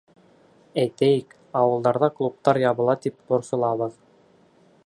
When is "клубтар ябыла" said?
2.17-2.99